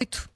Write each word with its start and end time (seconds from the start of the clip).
8. 0.00 0.30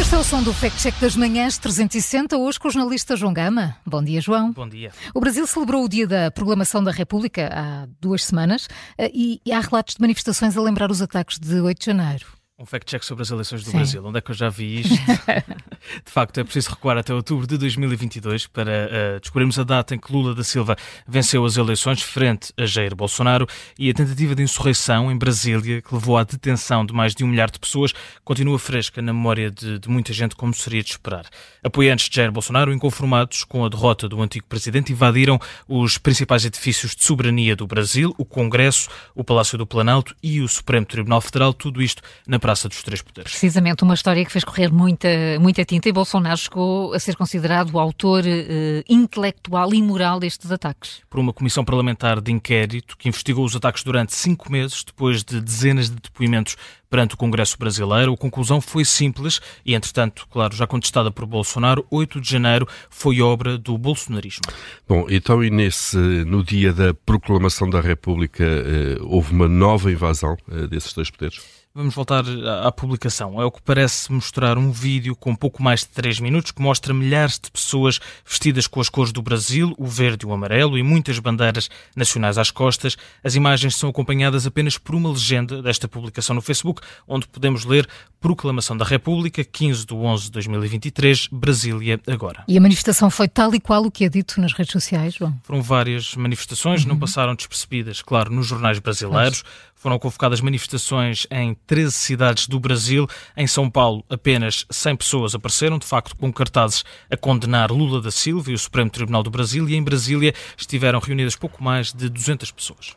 Este 0.00 0.14
é 0.16 0.18
o 0.18 0.24
som 0.24 0.42
do 0.42 0.52
Fact 0.52 0.80
Check 0.80 0.98
das 1.00 1.14
Manhãs 1.14 1.58
360, 1.58 2.36
hoje 2.36 2.58
com 2.58 2.66
o 2.66 2.70
jornalista 2.72 3.14
João 3.14 3.32
Gama. 3.32 3.76
Bom 3.86 4.02
dia, 4.02 4.20
João. 4.20 4.50
Bom 4.50 4.68
dia. 4.68 4.90
O 5.14 5.20
Brasil 5.20 5.46
celebrou 5.46 5.84
o 5.84 5.88
dia 5.88 6.08
da 6.08 6.28
proclamação 6.32 6.82
da 6.82 6.90
República 6.90 7.50
há 7.52 7.86
duas 8.00 8.24
semanas 8.24 8.68
eh, 8.98 9.12
e 9.14 9.40
há 9.52 9.60
relatos 9.60 9.94
de 9.94 10.00
manifestações 10.00 10.56
a 10.56 10.60
lembrar 10.60 10.90
os 10.90 11.00
ataques 11.00 11.38
de 11.38 11.60
8 11.60 11.78
de 11.78 11.86
janeiro. 11.86 12.37
Um 12.60 12.66
fact-check 12.66 13.04
sobre 13.04 13.22
as 13.22 13.30
eleições 13.30 13.62
do 13.62 13.70
Sim. 13.70 13.76
Brasil. 13.76 14.04
Onde 14.04 14.18
é 14.18 14.20
que 14.20 14.32
eu 14.32 14.34
já 14.34 14.48
vi 14.48 14.80
isto? 14.80 14.96
de 16.04 16.10
facto, 16.10 16.40
é 16.40 16.42
preciso 16.42 16.70
recuar 16.70 16.98
até 16.98 17.14
outubro 17.14 17.46
de 17.46 17.56
2022 17.56 18.48
para 18.48 18.72
uh, 18.72 19.20
descobrirmos 19.20 19.60
a 19.60 19.62
data 19.62 19.94
em 19.94 19.98
que 19.98 20.12
Lula 20.12 20.34
da 20.34 20.42
Silva 20.42 20.74
venceu 21.06 21.44
as 21.44 21.56
eleições 21.56 22.02
frente 22.02 22.52
a 22.56 22.66
Jair 22.66 22.96
Bolsonaro 22.96 23.46
e 23.78 23.88
a 23.88 23.94
tentativa 23.94 24.34
de 24.34 24.42
insurreição 24.42 25.08
em 25.08 25.16
Brasília, 25.16 25.80
que 25.80 25.94
levou 25.94 26.18
à 26.18 26.24
detenção 26.24 26.84
de 26.84 26.92
mais 26.92 27.14
de 27.14 27.22
um 27.22 27.28
milhar 27.28 27.48
de 27.48 27.60
pessoas, 27.60 27.92
continua 28.24 28.58
fresca 28.58 29.00
na 29.00 29.12
memória 29.12 29.52
de, 29.52 29.78
de 29.78 29.88
muita 29.88 30.12
gente, 30.12 30.34
como 30.34 30.52
seria 30.52 30.82
de 30.82 30.90
esperar. 30.90 31.26
Apoiantes 31.62 32.08
de 32.08 32.16
Jair 32.16 32.32
Bolsonaro, 32.32 32.72
inconformados 32.72 33.44
com 33.44 33.64
a 33.64 33.68
derrota 33.68 34.08
do 34.08 34.20
antigo 34.20 34.46
presidente, 34.48 34.90
invadiram 34.90 35.38
os 35.68 35.96
principais 35.96 36.44
edifícios 36.44 36.96
de 36.96 37.04
soberania 37.04 37.54
do 37.54 37.68
Brasil, 37.68 38.12
o 38.18 38.24
Congresso, 38.24 38.88
o 39.14 39.22
Palácio 39.22 39.56
do 39.56 39.64
Planalto 39.64 40.12
e 40.20 40.40
o 40.40 40.48
Supremo 40.48 40.84
Tribunal 40.84 41.20
Federal, 41.20 41.54
tudo 41.54 41.80
isto 41.80 42.02
na 42.26 42.40
Praça 42.48 42.66
dos 42.66 42.82
Três 42.82 43.02
Poderes. 43.02 43.30
Precisamente, 43.30 43.82
uma 43.82 43.92
história 43.92 44.24
que 44.24 44.32
fez 44.32 44.42
correr 44.42 44.72
muita, 44.72 45.06
muita 45.38 45.66
tinta 45.66 45.86
e 45.86 45.92
Bolsonaro 45.92 46.38
chegou 46.38 46.94
a 46.94 46.98
ser 46.98 47.14
considerado 47.14 47.74
o 47.74 47.78
autor 47.78 48.24
uh, 48.24 48.82
intelectual 48.88 49.74
e 49.74 49.82
moral 49.82 50.18
destes 50.18 50.50
ataques. 50.50 51.02
Por 51.10 51.20
uma 51.20 51.30
comissão 51.30 51.62
parlamentar 51.62 52.22
de 52.22 52.32
inquérito 52.32 52.96
que 52.96 53.06
investigou 53.06 53.44
os 53.44 53.54
ataques 53.54 53.82
durante 53.82 54.14
cinco 54.14 54.50
meses, 54.50 54.82
depois 54.82 55.22
de 55.22 55.42
dezenas 55.42 55.90
de 55.90 55.96
depoimentos 55.96 56.56
perante 56.88 57.16
o 57.16 57.18
Congresso 57.18 57.58
Brasileiro. 57.58 58.14
A 58.14 58.16
conclusão 58.16 58.62
foi 58.62 58.82
simples 58.82 59.42
e, 59.62 59.74
entretanto, 59.74 60.26
claro, 60.30 60.56
já 60.56 60.66
contestada 60.66 61.10
por 61.10 61.26
Bolsonaro, 61.26 61.86
8 61.90 62.18
de 62.18 62.30
janeiro 62.30 62.66
foi 62.88 63.20
obra 63.20 63.58
do 63.58 63.76
bolsonarismo. 63.76 64.44
Bom, 64.88 65.06
então 65.10 65.44
e 65.44 65.50
nesse, 65.50 65.98
no 65.98 66.42
dia 66.42 66.72
da 66.72 66.94
proclamação 66.94 67.68
da 67.68 67.82
República, 67.82 68.42
eh, 68.42 68.96
houve 69.02 69.32
uma 69.32 69.46
nova 69.46 69.92
invasão 69.92 70.34
eh, 70.50 70.66
desses 70.66 70.94
dois 70.94 71.10
poderes? 71.10 71.57
Vamos 71.78 71.94
voltar 71.94 72.24
à, 72.64 72.72
publicação. 72.72 73.40
É 73.40 73.44
o 73.44 73.52
que 73.52 73.62
parece 73.62 74.10
mostrar 74.10 74.58
um 74.58 74.72
vídeo 74.72 75.14
com 75.14 75.32
pouco 75.32 75.62
mais 75.62 75.82
de 75.82 75.86
3 75.90 76.18
minutos 76.18 76.50
que 76.50 76.60
mostra 76.60 76.92
milhares 76.92 77.38
de 77.38 77.52
pessoas 77.52 78.00
vestidas 78.26 78.66
com 78.66 78.80
as 78.80 78.88
cores 78.88 79.12
do 79.12 79.22
Brasil, 79.22 79.72
o 79.78 79.86
verde 79.86 80.26
e 80.26 80.28
o 80.28 80.32
amarelo, 80.32 80.76
e 80.76 80.82
muitas 80.82 81.20
bandeiras 81.20 81.70
nacionais 81.94 82.36
às 82.36 82.50
costas. 82.50 82.96
As 83.22 83.36
imagens 83.36 83.76
são 83.76 83.90
acompanhadas 83.90 84.44
apenas 84.44 84.76
por 84.76 84.96
uma 84.96 85.10
legenda 85.10 85.62
desta 85.62 85.86
publicação 85.86 86.34
no 86.34 86.42
Facebook, 86.42 86.82
onde 87.06 87.28
podemos 87.28 87.64
ler 87.64 87.88
Proclamação 88.20 88.76
da 88.76 88.84
República, 88.84 89.44
15 89.44 89.86
de 89.86 89.94
11 89.94 90.24
de 90.24 90.30
2023, 90.32 91.28
Brasília 91.30 92.00
agora. 92.08 92.42
E 92.48 92.58
a 92.58 92.60
manifestação 92.60 93.08
foi 93.08 93.28
tal 93.28 93.54
e 93.54 93.60
qual 93.60 93.84
o 93.84 93.92
que 93.92 94.04
é 94.04 94.08
dito 94.08 94.40
nas 94.40 94.52
redes 94.52 94.72
sociais, 94.72 95.14
João? 95.14 95.38
Foram 95.44 95.62
várias 95.62 96.16
manifestações, 96.16 96.82
uhum. 96.82 96.88
não 96.88 96.98
passaram 96.98 97.36
despercebidas, 97.36 98.02
claro, 98.02 98.32
nos 98.32 98.48
jornais 98.48 98.80
brasileiros. 98.80 99.44
Mas... 99.44 99.67
Foram 99.78 99.96
convocadas 99.96 100.40
manifestações 100.40 101.24
em 101.30 101.56
13 101.66 101.92
cidades 101.92 102.48
do 102.48 102.58
Brasil. 102.58 103.06
Em 103.36 103.46
São 103.46 103.70
Paulo, 103.70 104.04
apenas 104.10 104.66
100 104.68 104.96
pessoas 104.96 105.36
apareceram, 105.36 105.78
de 105.78 105.86
facto, 105.86 106.16
com 106.16 106.32
cartazes 106.32 106.84
a 107.08 107.16
condenar 107.16 107.70
Lula 107.70 108.02
da 108.02 108.10
Silva 108.10 108.50
e 108.50 108.54
o 108.54 108.58
Supremo 108.58 108.90
Tribunal 108.90 109.22
do 109.22 109.30
Brasil. 109.30 109.68
E 109.68 109.76
em 109.76 109.82
Brasília 109.82 110.34
estiveram 110.56 110.98
reunidas 110.98 111.36
pouco 111.36 111.62
mais 111.62 111.92
de 111.92 112.08
200 112.08 112.50
pessoas. 112.50 112.96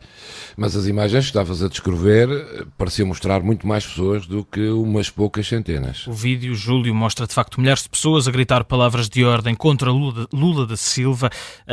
Mas 0.58 0.76
as 0.76 0.88
imagens 0.88 1.26
que 1.26 1.30
estavas 1.30 1.62
a 1.62 1.70
descrever 1.70 2.66
pareciam 2.80 3.08
mostrar 3.08 3.44
muito 3.44 3.68
mais 3.68 3.86
pessoas 3.86 4.26
do 4.26 4.44
que 4.44 4.68
umas 4.70 5.08
poucas 5.08 5.48
centenas. 5.48 6.08
O 6.08 6.14
vídeo, 6.14 6.56
Júlio, 6.56 6.96
mostra 6.96 7.28
de 7.28 7.34
facto 7.36 7.62
milhares 7.62 7.84
de 7.84 7.90
pessoas 7.90 8.28
a 8.28 8.32
gritar 8.32 8.64
palavras 8.64 9.08
de 9.08 9.24
ordem 9.24 9.54
contra 9.54 9.92
Lula, 9.92 10.28
Lula 10.34 10.66
da 10.66 10.76
Silva, 10.76 11.30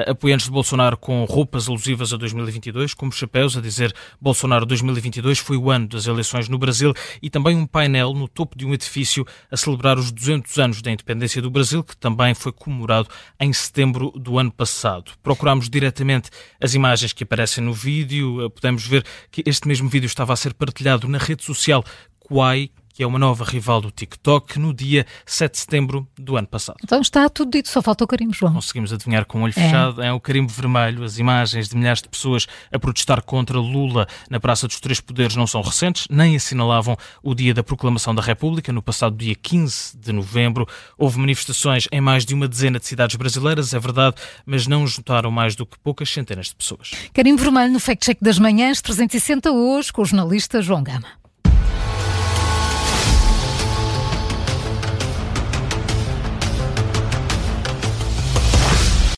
apoiantes 0.06 0.44
de 0.44 0.53
Bolsonaro 0.53 0.99
com 0.99 1.25
roupas 1.25 1.66
alusivas 1.66 2.12
a 2.12 2.19
2022, 2.19 2.93
como 2.93 3.11
chapéus, 3.11 3.56
a 3.56 3.62
dizer 3.62 3.94
Bolsonaro 4.21 4.66
2022. 4.66 4.97
2022 4.98 5.38
foi 5.38 5.56
o 5.56 5.70
ano 5.70 5.88
das 5.88 6.06
eleições 6.06 6.48
no 6.48 6.59
Brasil 6.59 6.92
e 7.22 7.31
também 7.31 7.56
um 7.56 7.66
painel 7.66 8.12
no 8.12 8.28
topo 8.28 8.56
de 8.56 8.66
um 8.66 8.75
edifício 8.75 9.25
a 9.50 9.56
celebrar 9.56 9.98
os 9.98 10.10
200 10.10 10.59
anos 10.59 10.82
da 10.82 10.91
independência 10.91 11.41
do 11.41 11.50
Brasil, 11.50 11.82
que 11.84 11.97
também 11.97 12.34
foi 12.34 12.53
comemorado 12.53 13.08
em 13.41 13.53
setembro 13.53 14.10
do 14.12 14.38
ano 14.38 14.50
passado. 14.50 15.12
Procurámos 15.22 15.69
diretamente 15.70 16.31
as 16.60 16.75
imagens 16.75 17.12
que 17.12 17.25
aparecem 17.25 17.62
no 17.62 17.72
vídeo, 17.72 18.50
podemos 18.50 18.87
ver 18.87 19.04
que 19.31 19.42
este 19.47 19.66
mesmo 19.69 19.88
vídeo 19.88 20.06
estava 20.06 20.32
a 20.32 20.37
ser 20.37 20.54
partilhado 20.54 21.08
na 21.08 21.19
rede 21.19 21.44
social 21.44 21.84
Quai, 22.19 22.70
que 22.98 23.04
é 23.04 23.06
uma 23.06 23.16
nova 23.16 23.44
rival 23.44 23.81
do 23.81 23.92
TikTok, 23.92 24.59
no 24.59 24.75
dia 24.75 25.06
7 25.25 25.53
de 25.53 25.59
setembro 25.59 26.09
do 26.19 26.36
ano 26.36 26.48
passado. 26.48 26.78
Então 26.82 27.00
está 27.00 27.28
tudo 27.28 27.53
dito, 27.53 27.69
só 27.69 27.81
falta 27.81 28.03
o 28.03 28.09
carimbo, 28.09 28.34
João. 28.34 28.54
Conseguimos 28.54 28.92
adivinhar 28.92 29.25
com 29.25 29.38
o 29.38 29.42
olho 29.44 29.53
é. 29.56 29.62
fechado. 29.62 30.03
É 30.03 30.12
o 30.12 30.19
carimbo 30.19 30.53
vermelho. 30.53 31.04
As 31.04 31.16
imagens 31.16 31.69
de 31.69 31.76
milhares 31.76 32.03
de 32.03 32.08
pessoas 32.08 32.48
a 32.72 32.76
protestar 32.76 33.22
contra 33.22 33.56
Lula 33.56 34.08
na 34.28 34.41
Praça 34.41 34.66
dos 34.66 34.81
Três 34.81 35.00
Poderes 35.00 35.37
não 35.37 35.47
são 35.47 35.62
recentes, 35.62 36.08
nem 36.10 36.34
assinalavam 36.34 36.97
o 37.22 37.37
dia 37.37 37.54
da 37.54 37.62
proclamação 37.62 38.12
da 38.12 38.20
República, 38.20 38.72
no 38.72 38.82
passado 38.82 39.16
dia 39.16 39.37
15 39.37 39.97
de 39.97 40.10
novembro. 40.10 40.66
Houve 40.98 41.20
manifestações 41.20 41.87
em 41.92 42.00
mais 42.00 42.26
de 42.26 42.34
uma 42.34 42.48
dezena 42.48 42.81
de 42.81 42.87
cidades 42.88 43.14
brasileiras, 43.14 43.75
é 43.75 43.78
verdade, 43.78 44.16
mas 44.44 44.66
não 44.66 44.84
juntaram 44.88 45.31
mais 45.31 45.54
do 45.54 45.64
que 45.64 45.78
poucas 45.78 46.10
centenas 46.10 46.48
de 46.48 46.56
pessoas. 46.56 46.91
Carimbo 47.14 47.41
vermelho 47.41 47.72
no 47.72 47.78
Fact 47.78 48.04
Check 48.04 48.19
das 48.20 48.41
Manhãs 48.41 48.82
360 48.82 49.53
hoje 49.53 49.92
com 49.92 50.03
o 50.03 50.04
jornalista 50.04 50.60
João 50.60 50.82
Gama. 50.82 51.06